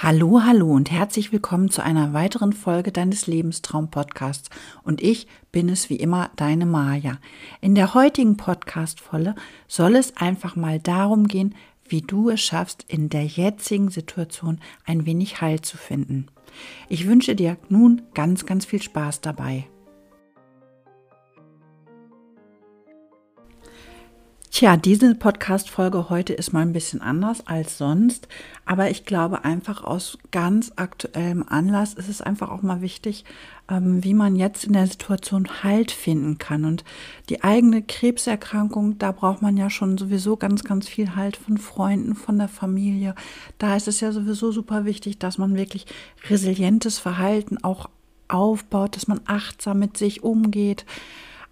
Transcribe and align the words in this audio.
Hallo, 0.00 0.42
hallo 0.44 0.70
und 0.70 0.92
herzlich 0.92 1.32
willkommen 1.32 1.70
zu 1.70 1.82
einer 1.82 2.12
weiteren 2.12 2.52
Folge 2.52 2.92
deines 2.92 3.26
Lebenstraum-Podcasts. 3.26 4.48
Und 4.84 5.02
ich 5.02 5.26
bin 5.50 5.68
es 5.68 5.90
wie 5.90 5.96
immer, 5.96 6.30
deine 6.36 6.66
Maja. 6.66 7.18
In 7.60 7.74
der 7.74 7.94
heutigen 7.94 8.36
Podcast-Folge 8.36 9.34
soll 9.66 9.96
es 9.96 10.16
einfach 10.16 10.54
mal 10.54 10.78
darum 10.78 11.26
gehen, 11.26 11.56
wie 11.88 12.00
du 12.00 12.30
es 12.30 12.40
schaffst, 12.40 12.84
in 12.86 13.08
der 13.08 13.24
jetzigen 13.24 13.90
Situation 13.90 14.60
ein 14.86 15.04
wenig 15.04 15.40
Heil 15.40 15.62
zu 15.62 15.76
finden. 15.76 16.28
Ich 16.88 17.08
wünsche 17.08 17.34
dir 17.34 17.56
nun 17.68 18.02
ganz, 18.14 18.46
ganz 18.46 18.66
viel 18.66 18.80
Spaß 18.80 19.20
dabei. 19.20 19.66
Tja, 24.50 24.76
diese 24.78 25.14
Podcast-Folge 25.14 26.08
heute 26.08 26.32
ist 26.32 26.52
mal 26.52 26.62
ein 26.62 26.72
bisschen 26.72 27.02
anders 27.02 27.46
als 27.46 27.76
sonst, 27.76 28.28
aber 28.64 28.90
ich 28.90 29.04
glaube 29.04 29.44
einfach 29.44 29.84
aus 29.84 30.18
ganz 30.30 30.72
aktuellem 30.74 31.44
Anlass 31.46 31.92
ist 31.94 32.08
es 32.08 32.22
einfach 32.22 32.50
auch 32.50 32.62
mal 32.62 32.80
wichtig, 32.80 33.24
ähm, 33.70 34.02
wie 34.02 34.14
man 34.14 34.36
jetzt 34.36 34.64
in 34.64 34.72
der 34.72 34.86
Situation 34.86 35.62
Halt 35.62 35.92
finden 35.92 36.38
kann. 36.38 36.64
Und 36.64 36.82
die 37.28 37.44
eigene 37.44 37.82
Krebserkrankung, 37.82 38.98
da 38.98 39.12
braucht 39.12 39.42
man 39.42 39.56
ja 39.58 39.68
schon 39.68 39.98
sowieso 39.98 40.36
ganz, 40.36 40.64
ganz 40.64 40.88
viel 40.88 41.14
Halt 41.14 41.36
von 41.36 41.58
Freunden, 41.58 42.16
von 42.16 42.38
der 42.38 42.48
Familie. 42.48 43.14
Da 43.58 43.76
ist 43.76 43.86
es 43.86 44.00
ja 44.00 44.12
sowieso 44.12 44.50
super 44.50 44.86
wichtig, 44.86 45.18
dass 45.18 45.38
man 45.38 45.56
wirklich 45.56 45.86
resilientes 46.28 46.98
Verhalten 46.98 47.62
auch 47.62 47.90
aufbaut, 48.28 48.96
dass 48.96 49.08
man 49.08 49.20
achtsam 49.26 49.78
mit 49.78 49.98
sich 49.98 50.22
umgeht. 50.24 50.84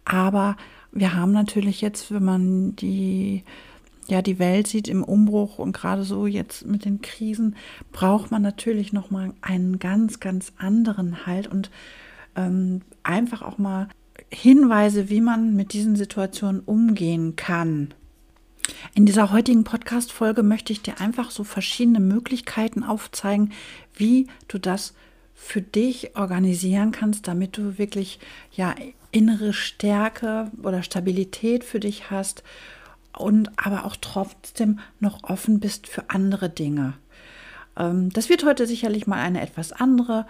Aber 0.06 0.56
wir 0.92 1.14
haben 1.14 1.32
natürlich 1.32 1.82
jetzt, 1.82 2.10
wenn 2.10 2.24
man 2.24 2.76
die 2.76 3.44
ja 4.08 4.22
die 4.22 4.38
Welt 4.38 4.68
sieht 4.68 4.86
im 4.86 5.02
Umbruch 5.02 5.58
und 5.58 5.72
gerade 5.72 6.04
so 6.04 6.26
jetzt 6.28 6.64
mit 6.64 6.84
den 6.84 7.02
Krisen 7.02 7.56
braucht 7.90 8.30
man 8.30 8.40
natürlich 8.40 8.92
noch 8.92 9.10
mal 9.10 9.34
einen 9.42 9.80
ganz 9.80 10.20
ganz 10.20 10.52
anderen 10.58 11.26
Halt 11.26 11.48
und 11.48 11.72
ähm, 12.36 12.82
einfach 13.02 13.42
auch 13.42 13.58
mal 13.58 13.88
Hinweise, 14.30 15.10
wie 15.10 15.20
man 15.20 15.56
mit 15.56 15.72
diesen 15.72 15.96
Situationen 15.96 16.60
umgehen 16.60 17.34
kann. 17.34 17.94
In 18.94 19.06
dieser 19.06 19.32
heutigen 19.32 19.64
Podcast-Folge 19.64 20.44
möchte 20.44 20.72
ich 20.72 20.82
dir 20.82 21.00
einfach 21.00 21.32
so 21.32 21.42
verschiedene 21.42 22.00
Möglichkeiten 22.00 22.84
aufzeigen, 22.84 23.52
wie 23.94 24.28
du 24.48 24.58
das 24.58 24.94
für 25.38 25.60
dich 25.60 26.16
organisieren 26.16 26.90
kannst, 26.90 27.28
damit 27.28 27.56
du 27.58 27.78
wirklich 27.78 28.18
ja 28.50 28.74
innere 29.12 29.52
Stärke 29.52 30.50
oder 30.62 30.82
Stabilität 30.82 31.62
für 31.62 31.78
dich 31.78 32.10
hast 32.10 32.42
und 33.16 33.50
aber 33.56 33.84
auch 33.84 33.96
trotzdem 34.00 34.80
noch 34.98 35.22
offen 35.24 35.60
bist 35.60 35.86
für 35.86 36.08
andere 36.08 36.48
Dinge. 36.48 36.94
Ähm, 37.76 38.10
das 38.10 38.30
wird 38.30 38.44
heute 38.44 38.66
sicherlich 38.66 39.06
mal 39.06 39.18
eine 39.18 39.42
etwas 39.42 39.72
andere 39.72 40.26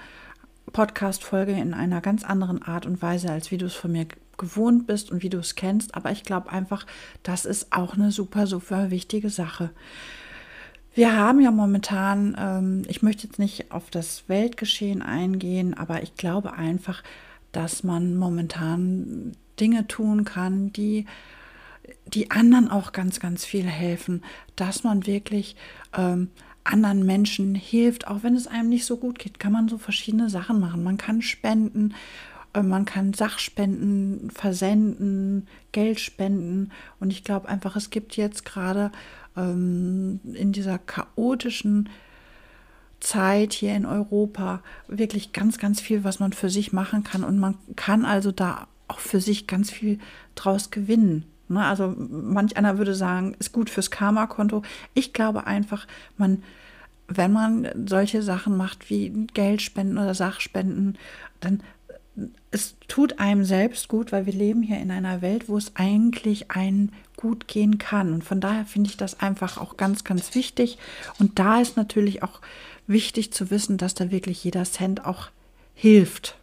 Podcast-Folge 0.73 1.53
in 1.53 1.73
einer 1.73 2.01
ganz 2.01 2.25
anderen 2.25 2.63
Art 2.63 2.85
und 2.85 3.01
Weise, 3.01 3.31
als 3.31 3.53
wie 3.53 3.59
du 3.59 3.67
es 3.67 3.75
von 3.75 3.93
mir 3.93 4.07
gewohnt 4.37 4.87
bist 4.89 5.13
und 5.13 5.23
wie 5.23 5.31
du 5.31 5.39
es 5.39 5.55
kennst. 5.55 5.95
Aber 5.95 6.11
ich 6.11 6.25
glaube 6.25 6.51
einfach, 6.51 6.85
das 7.23 7.45
ist 7.45 7.73
auch 7.73 7.95
eine 7.95 8.11
super, 8.11 8.47
super 8.49 8.91
wichtige 8.91 9.31
Sache. 9.31 9.71
Wir 10.97 11.15
haben 11.15 11.43
ja 11.43 11.51
momentan, 11.51 12.35
ähm, 12.39 12.83
ich 12.89 13.03
möchte 13.03 13.27
jetzt 13.27 13.39
nicht 13.39 13.71
auf 13.71 13.91
das 13.91 14.31
Weltgeschehen 14.31 15.03
eingehen, 15.03 15.75
aber 15.75 16.03
ich 16.03 16.15
glaube 16.15 16.55
einfach, 16.55 17.03
dass 17.53 17.85
man 17.85 18.17
momentan 18.17 19.33
Dinge 19.61 19.87
tun 19.89 20.25
kann, 20.25 20.73
die 20.73 21.05
die 22.07 22.31
anderen 22.31 22.71
auch 22.71 22.93
ganz, 22.93 23.21
ganz 23.21 23.45
viel 23.45 23.67
helfen, 23.67 24.25
dass 24.57 24.85
man 24.85 25.07
wirklich 25.07 25.55
ähm, 25.95 26.31
anderen 26.65 27.05
Menschen 27.05 27.55
hilft, 27.55 28.09
auch 28.09 28.23
wenn 28.23 28.35
es 28.35 28.47
einem 28.47 28.71
nicht 28.71 28.87
so 28.87 28.97
gut 28.97 29.19
geht, 29.19 29.39
kann 29.39 29.53
man 29.53 29.69
so 29.69 29.77
verschiedene 29.77 30.31
Sachen 30.31 30.61
machen. 30.61 30.83
Man 30.83 30.97
kann 30.97 31.21
spenden, 31.21 31.95
äh, 32.55 32.63
man 32.63 32.87
kann 32.87 33.13
Sachspenden 33.13 34.31
versenden, 34.31 35.47
Geld 35.73 36.01
spenden 36.01 36.73
und 37.01 37.11
ich 37.11 37.23
glaube 37.23 37.51
einfach, 37.51 37.77
es 37.77 37.91
gibt 37.91 38.17
jetzt 38.17 38.47
gerade 38.47 38.93
ähm, 39.37 40.21
in 40.33 40.53
dieser 40.53 40.79
chaotischen 40.79 41.89
Zeit 43.01 43.53
hier 43.53 43.75
in 43.75 43.87
Europa 43.87 44.63
wirklich 44.89 45.33
ganz, 45.33 45.59
ganz 45.59 45.81
viel, 45.81 46.05
was 46.05 46.19
man 46.19 46.33
für 46.33 46.51
sich 46.51 46.73
machen 46.73 47.05
kann. 47.05 47.25
Und 47.25 47.39
man 47.39 47.57
kann 47.77 48.05
also 48.05 48.33
da 48.33 48.69
auch 48.89 48.99
für 48.99 49.21
sich 49.21 49.47
ganz 49.47 49.71
viel 49.71 49.99
draus 50.35 50.71
gewinnen. 50.71 51.25
Ne? 51.49 51.65
Also 51.65 51.95
manch 51.97 52.57
einer 52.57 52.79
würde 52.79 52.95
sagen, 52.95 53.35
ist 53.39 53.53
gut 53.53 53.71
fürs 53.71 53.91
Karma-Konto. 53.91 54.63
Ich 54.95 55.13
glaube 55.13 55.47
einfach, 55.47 55.87
man, 56.17 56.43
wenn 57.09 57.33
man 57.33 57.69
solche 57.87 58.23
Sachen 58.23 58.57
macht 58.57 58.91
wie 58.91 59.27
Geldspenden 59.35 59.99
oder 59.99 60.15
Sachspenden, 60.15 60.99
dann 61.41 61.63
es 62.51 62.77
tut 62.89 63.19
einem 63.19 63.45
selbst 63.45 63.89
gut, 63.89 64.13
weil 64.13 64.27
wir 64.27 64.33
leben 64.33 64.63
hier 64.63 64.79
in 64.79 64.91
einer 64.91 65.21
Welt, 65.21 65.49
wo 65.49 65.59
es 65.59 65.77
eigentlich 65.77 66.51
einen 66.51 66.93
gut 67.17 67.49
gehen 67.49 67.79
kann. 67.79 68.13
Und 68.13 68.25
von 68.25 68.41
daher 68.41 68.65
finde 68.65 68.91
ich 68.91 68.97
das 68.97 69.21
einfach 69.21 69.59
auch 69.59 69.77
ganz, 69.77 70.05
ganz 70.05 70.35
wichtig. 70.35 70.79
Und 71.19 71.39
da 71.39 71.61
ist 71.61 71.77
natürlich 71.77 72.23
auch 72.23 72.41
wichtig 72.87 73.33
zu 73.33 73.51
wissen, 73.51 73.79
dass 73.79 73.95
da 73.95 74.11
wirklich 74.11 74.43
jeder 74.45 74.65
Cent 74.65 75.05
auch 75.05 75.29
hilft. 75.75 76.39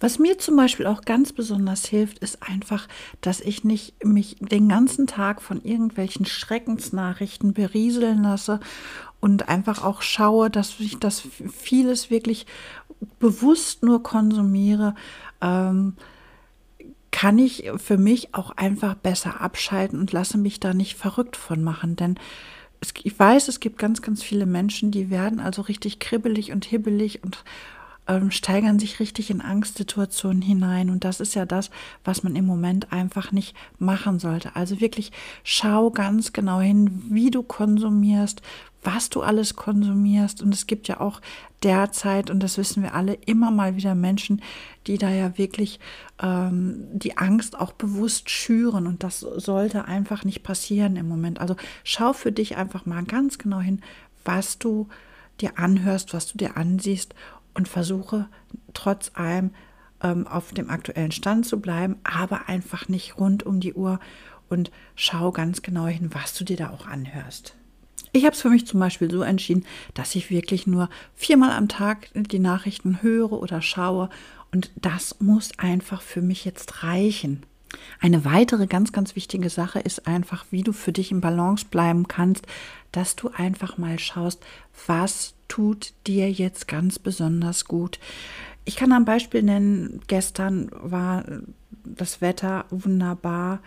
Was 0.00 0.18
mir 0.18 0.38
zum 0.38 0.56
Beispiel 0.56 0.86
auch 0.86 1.02
ganz 1.02 1.32
besonders 1.32 1.86
hilft, 1.86 2.20
ist 2.20 2.42
einfach, 2.42 2.86
dass 3.20 3.40
ich 3.40 3.64
nicht 3.64 4.04
mich 4.04 4.36
den 4.40 4.68
ganzen 4.68 5.06
Tag 5.06 5.42
von 5.42 5.62
irgendwelchen 5.62 6.24
Schreckensnachrichten 6.24 7.52
berieseln 7.52 8.22
lasse 8.22 8.60
und 9.20 9.48
einfach 9.48 9.82
auch 9.82 10.02
schaue, 10.02 10.50
dass 10.50 10.78
ich 10.78 10.98
das 10.98 11.22
vieles 11.52 12.10
wirklich 12.10 12.46
bewusst 13.18 13.82
nur 13.82 14.02
konsumiere. 14.02 14.94
Ähm, 15.40 15.94
kann 17.10 17.38
ich 17.38 17.70
für 17.76 17.96
mich 17.96 18.34
auch 18.34 18.50
einfach 18.50 18.94
besser 18.94 19.40
abschalten 19.40 19.98
und 19.98 20.12
lasse 20.12 20.38
mich 20.38 20.60
da 20.60 20.74
nicht 20.74 20.96
verrückt 20.96 21.36
von 21.36 21.62
machen. 21.62 21.96
Denn 21.96 22.18
es, 22.80 22.92
ich 23.02 23.18
weiß, 23.18 23.48
es 23.48 23.60
gibt 23.60 23.78
ganz, 23.78 24.02
ganz 24.02 24.22
viele 24.22 24.46
Menschen, 24.46 24.90
die 24.90 25.10
werden 25.10 25.40
also 25.40 25.62
richtig 25.62 25.98
kribbelig 25.98 26.52
und 26.52 26.64
hibbelig 26.64 27.24
und 27.24 27.44
ähm, 28.08 28.30
steigern 28.30 28.78
sich 28.78 28.98
richtig 28.98 29.30
in 29.30 29.40
Angstsituationen 29.40 30.42
hinein. 30.42 30.90
Und 30.90 31.04
das 31.04 31.20
ist 31.20 31.34
ja 31.34 31.44
das, 31.44 31.70
was 32.04 32.22
man 32.22 32.34
im 32.34 32.46
Moment 32.46 32.92
einfach 32.92 33.30
nicht 33.30 33.54
machen 33.78 34.18
sollte. 34.18 34.56
Also 34.56 34.80
wirklich 34.80 35.12
schau 35.44 35.90
ganz 35.90 36.32
genau 36.32 36.60
hin, 36.60 37.02
wie 37.10 37.30
du 37.30 37.42
konsumierst, 37.42 38.42
was 38.82 39.10
du 39.10 39.20
alles 39.20 39.54
konsumierst. 39.54 40.42
Und 40.42 40.54
es 40.54 40.66
gibt 40.66 40.88
ja 40.88 41.00
auch 41.00 41.20
derzeit, 41.62 42.30
und 42.30 42.42
das 42.42 42.56
wissen 42.56 42.82
wir 42.82 42.94
alle, 42.94 43.14
immer 43.26 43.50
mal 43.50 43.76
wieder 43.76 43.94
Menschen, 43.94 44.40
die 44.86 44.96
da 44.96 45.10
ja 45.10 45.36
wirklich 45.36 45.78
ähm, 46.22 46.86
die 46.92 47.18
Angst 47.18 47.60
auch 47.60 47.72
bewusst 47.72 48.30
schüren. 48.30 48.86
Und 48.86 49.02
das 49.02 49.20
sollte 49.20 49.84
einfach 49.84 50.24
nicht 50.24 50.42
passieren 50.42 50.96
im 50.96 51.08
Moment. 51.08 51.40
Also 51.40 51.56
schau 51.84 52.14
für 52.14 52.32
dich 52.32 52.56
einfach 52.56 52.86
mal 52.86 53.04
ganz 53.04 53.36
genau 53.38 53.60
hin, 53.60 53.82
was 54.24 54.58
du 54.58 54.88
dir 55.40 55.58
anhörst, 55.58 56.14
was 56.14 56.26
du 56.26 56.38
dir 56.38 56.56
ansiehst 56.56 57.14
und 57.58 57.68
versuche 57.68 58.28
trotz 58.72 59.10
allem 59.14 59.50
ähm, 60.00 60.28
auf 60.28 60.52
dem 60.52 60.70
aktuellen 60.70 61.10
Stand 61.10 61.44
zu 61.44 61.60
bleiben, 61.60 61.96
aber 62.04 62.48
einfach 62.48 62.88
nicht 62.88 63.18
rund 63.18 63.44
um 63.44 63.58
die 63.58 63.74
Uhr 63.74 63.98
und 64.48 64.70
schau 64.94 65.32
ganz 65.32 65.60
genau 65.60 65.88
hin, 65.88 66.10
was 66.12 66.34
du 66.34 66.44
dir 66.44 66.56
da 66.56 66.70
auch 66.70 66.86
anhörst. 66.86 67.56
Ich 68.12 68.24
habe 68.24 68.34
es 68.34 68.40
für 68.40 68.48
mich 68.48 68.64
zum 68.64 68.78
Beispiel 68.78 69.10
so 69.10 69.22
entschieden, 69.22 69.66
dass 69.94 70.14
ich 70.14 70.30
wirklich 70.30 70.68
nur 70.68 70.88
viermal 71.16 71.50
am 71.50 71.68
Tag 71.68 72.08
die 72.14 72.38
Nachrichten 72.38 73.02
höre 73.02 73.32
oder 73.32 73.60
schaue 73.60 74.08
und 74.52 74.70
das 74.76 75.16
muss 75.18 75.50
einfach 75.58 76.00
für 76.00 76.22
mich 76.22 76.44
jetzt 76.44 76.84
reichen. 76.84 77.42
Eine 78.00 78.24
weitere 78.24 78.68
ganz, 78.68 78.92
ganz 78.92 79.16
wichtige 79.16 79.50
Sache 79.50 79.80
ist 79.80 80.06
einfach, 80.06 80.46
wie 80.50 80.62
du 80.62 80.72
für 80.72 80.92
dich 80.92 81.10
im 81.10 81.20
Balance 81.20 81.66
bleiben 81.68 82.06
kannst, 82.06 82.46
dass 82.92 83.16
du 83.16 83.28
einfach 83.28 83.78
mal 83.78 83.98
schaust, 83.98 84.42
was 84.86 85.34
tut 85.48 85.92
dir 86.06 86.30
jetzt 86.30 86.68
ganz 86.68 86.98
besonders 86.98 87.64
gut. 87.64 87.98
Ich 88.64 88.76
kann 88.76 88.92
ein 88.92 89.04
Beispiel 89.04 89.42
nennen, 89.42 90.00
gestern 90.06 90.70
war 90.72 91.24
das 91.84 92.20
Wetter 92.20 92.66
wunderbar. 92.70 93.60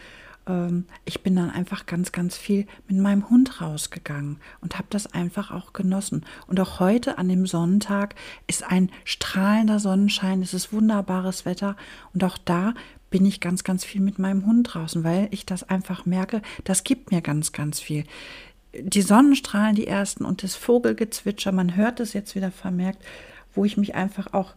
Ähm, 0.48 0.86
ich 1.06 1.24
bin 1.24 1.36
dann 1.36 1.50
einfach 1.50 1.86
ganz, 1.86 2.12
ganz 2.12 2.38
viel 2.38 2.68
mit 2.88 2.98
meinem 2.98 3.30
Hund 3.30 3.62
rausgegangen 3.62 4.38
und 4.62 4.78
habe 4.78 4.88
das 4.90 5.08
einfach 5.14 5.52
auch 5.52 5.74
genossen. 5.74 6.26
Und 6.48 6.60
auch 6.60 6.80
heute 6.80 7.18
an 7.18 7.30
dem 7.30 7.48
Sonntag 7.48 8.16
ist 8.48 8.64
ein 8.64 8.92
strahlender 9.04 9.80
Sonnenschein, 9.80 10.42
es 10.42 10.54
ist 10.54 10.72
wunderbares 10.72 11.46
Wetter 11.46 11.76
und 12.14 12.24
auch 12.24 12.38
da 12.38 12.74
bin 13.10 13.26
ich 13.26 13.42
ganz, 13.42 13.64
ganz 13.64 13.84
viel 13.84 14.02
mit 14.02 14.20
meinem 14.20 14.46
Hund 14.46 14.74
draußen, 14.74 15.04
weil 15.04 15.28
ich 15.32 15.46
das 15.46 15.64
einfach 15.64 16.06
merke, 16.06 16.42
das 16.64 16.84
gibt 16.84 17.12
mir 17.12 17.22
ganz, 17.22 17.52
ganz 17.52 17.80
viel 17.80 18.06
die 18.74 19.02
Sonnenstrahlen, 19.02 19.76
die 19.76 19.88
ersten 19.88 20.26
und 20.26 20.44
das 20.44 20.56
Vogelgezwitscher, 20.56 21.52
man 21.52 21.76
hört 21.76 22.00
es 22.00 22.14
jetzt 22.14 22.36
wieder 22.36 22.52
vermerkt, 22.52 23.04
wo 23.54 23.66
ich 23.66 23.78
mich 23.78 23.96
einfach 23.96 24.34
auch 24.34 24.54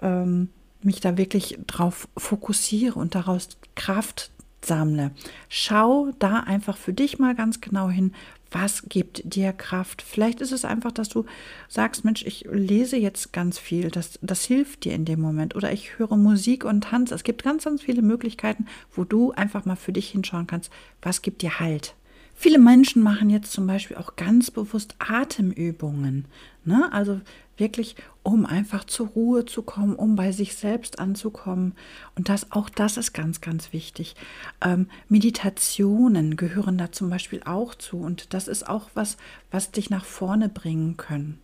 ähm, 0.00 0.48
mich 0.82 1.00
da 1.00 1.16
wirklich 1.16 1.58
drauf 1.66 2.08
fokussiere 2.16 2.98
und 2.98 3.14
daraus 3.14 3.48
Kraft 3.74 4.30
sammle. 4.64 5.12
Schau 5.48 6.12
da 6.18 6.40
einfach 6.40 6.76
für 6.76 6.92
dich 6.92 7.18
mal 7.18 7.34
ganz 7.34 7.60
genau 7.60 7.88
hin, 7.88 8.12
was 8.50 8.84
gibt 8.88 9.34
dir 9.34 9.52
Kraft? 9.52 10.00
Vielleicht 10.00 10.40
ist 10.40 10.52
es 10.52 10.64
einfach, 10.64 10.90
dass 10.90 11.10
du 11.10 11.26
sagst, 11.68 12.04
Mensch, 12.04 12.24
ich 12.24 12.46
lese 12.50 12.96
jetzt 12.96 13.32
ganz 13.32 13.58
viel, 13.58 13.90
das, 13.90 14.18
das 14.22 14.44
hilft 14.44 14.84
dir 14.84 14.94
in 14.94 15.04
dem 15.04 15.20
Moment. 15.20 15.54
Oder 15.54 15.72
ich 15.72 15.98
höre 15.98 16.16
Musik 16.16 16.64
und 16.64 16.84
tanze. 16.84 17.14
Es 17.14 17.24
gibt 17.24 17.42
ganz, 17.42 17.64
ganz 17.64 17.82
viele 17.82 18.00
Möglichkeiten, 18.00 18.66
wo 18.94 19.04
du 19.04 19.32
einfach 19.32 19.66
mal 19.66 19.76
für 19.76 19.92
dich 19.92 20.08
hinschauen 20.08 20.46
kannst, 20.46 20.70
was 21.02 21.20
gibt 21.20 21.42
dir 21.42 21.60
Halt. 21.60 21.94
Viele 22.40 22.60
Menschen 22.60 23.02
machen 23.02 23.30
jetzt 23.30 23.50
zum 23.50 23.66
Beispiel 23.66 23.96
auch 23.96 24.14
ganz 24.14 24.52
bewusst 24.52 24.94
Atemübungen. 25.00 26.26
Ne? 26.64 26.88
Also 26.92 27.20
wirklich, 27.56 27.96
um 28.22 28.46
einfach 28.46 28.84
zur 28.84 29.08
Ruhe 29.08 29.44
zu 29.44 29.62
kommen, 29.62 29.96
um 29.96 30.14
bei 30.14 30.30
sich 30.30 30.54
selbst 30.54 31.00
anzukommen. 31.00 31.74
Und 32.14 32.28
das, 32.28 32.52
auch 32.52 32.68
das 32.68 32.96
ist 32.96 33.12
ganz, 33.12 33.40
ganz 33.40 33.72
wichtig. 33.72 34.14
Ähm, 34.60 34.86
Meditationen 35.08 36.36
gehören 36.36 36.78
da 36.78 36.92
zum 36.92 37.10
Beispiel 37.10 37.42
auch 37.44 37.74
zu. 37.74 37.98
Und 37.98 38.32
das 38.32 38.46
ist 38.46 38.68
auch 38.68 38.88
was, 38.94 39.16
was 39.50 39.72
dich 39.72 39.90
nach 39.90 40.04
vorne 40.04 40.48
bringen 40.48 40.96
können. 40.96 41.40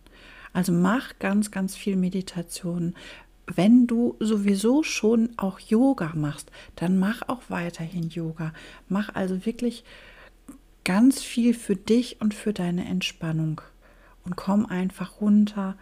Also 0.53 0.71
mach 0.71 1.19
ganz, 1.19 1.51
ganz 1.51 1.75
viel 1.75 1.97
Meditation. 1.97 2.95
Wenn 3.53 3.85
du 3.85 4.15
sowieso 4.21 4.81
schon 4.81 5.31
auch 5.35 5.59
Yoga 5.59 6.13
machst, 6.15 6.51
dann 6.77 6.97
mach 6.97 7.27
auch 7.27 7.41
weiterhin 7.49 8.07
Yoga. 8.07 8.53
Mach 8.87 9.13
also 9.13 9.45
wirklich 9.45 9.83
ganz 10.85 11.21
viel 11.21 11.53
für 11.53 11.75
dich 11.75 12.21
und 12.21 12.33
für 12.33 12.53
deine 12.53 12.85
Entspannung. 12.85 13.59
Und 14.23 14.37
komm 14.37 14.65
einfach 14.65 15.19
runter 15.19 15.75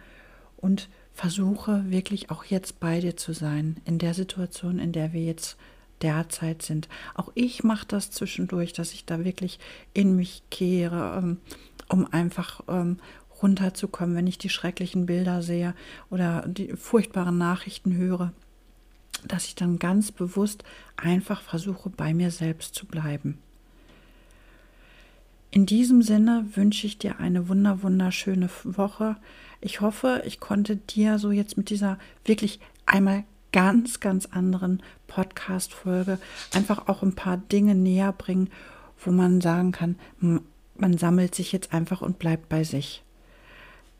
und 0.56 0.88
versuche 1.12 1.90
wirklich 1.90 2.30
auch 2.30 2.44
jetzt 2.44 2.80
bei 2.80 3.00
dir 3.00 3.16
zu 3.16 3.32
sein, 3.32 3.76
in 3.84 3.98
der 3.98 4.14
Situation, 4.14 4.80
in 4.80 4.92
der 4.92 5.12
wir 5.12 5.22
jetzt 5.22 5.56
derzeit 6.02 6.62
sind. 6.62 6.88
Auch 7.14 7.30
ich 7.34 7.62
mache 7.62 7.86
das 7.86 8.10
zwischendurch, 8.10 8.72
dass 8.72 8.92
ich 8.92 9.04
da 9.04 9.24
wirklich 9.24 9.58
in 9.92 10.16
mich 10.16 10.42
kehre, 10.50 11.18
ähm, 11.18 11.38
um 11.88 12.12
einfach 12.12 12.62
ähm, 12.68 12.98
runterzukommen, 13.42 14.16
wenn 14.16 14.26
ich 14.26 14.38
die 14.38 14.48
schrecklichen 14.48 15.06
Bilder 15.06 15.42
sehe 15.42 15.74
oder 16.10 16.44
die 16.48 16.72
furchtbaren 16.76 17.38
Nachrichten 17.38 17.96
höre, 17.96 18.32
dass 19.26 19.46
ich 19.46 19.54
dann 19.54 19.78
ganz 19.78 20.12
bewusst 20.12 20.64
einfach 20.96 21.40
versuche, 21.40 21.90
bei 21.90 22.12
mir 22.12 22.30
selbst 22.30 22.74
zu 22.74 22.86
bleiben. 22.86 23.38
In 25.54 25.66
diesem 25.66 26.02
Sinne 26.02 26.44
wünsche 26.56 26.84
ich 26.84 26.98
dir 26.98 27.20
eine 27.20 27.48
wunder 27.48 27.84
wunderschöne 27.84 28.50
Woche. 28.64 29.14
Ich 29.60 29.80
hoffe, 29.80 30.24
ich 30.26 30.40
konnte 30.40 30.74
dir 30.74 31.20
so 31.20 31.30
jetzt 31.30 31.56
mit 31.56 31.70
dieser 31.70 31.96
wirklich 32.24 32.58
einmal 32.86 33.22
ganz, 33.52 34.00
ganz 34.00 34.26
anderen 34.26 34.82
Podcast-Folge 35.06 36.18
einfach 36.52 36.88
auch 36.88 37.04
ein 37.04 37.14
paar 37.14 37.36
Dinge 37.36 37.76
näher 37.76 38.10
bringen, 38.10 38.50
wo 38.98 39.12
man 39.12 39.40
sagen 39.40 39.70
kann, 39.70 39.94
man 40.18 40.98
sammelt 40.98 41.36
sich 41.36 41.52
jetzt 41.52 41.72
einfach 41.72 42.02
und 42.02 42.18
bleibt 42.18 42.48
bei 42.48 42.64
sich. 42.64 43.04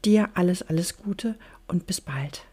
Dir 0.05 0.31
alles, 0.35 0.63
alles 0.63 0.97
Gute 0.97 1.37
und 1.69 1.87
bis 1.87 2.01
bald. 2.01 2.47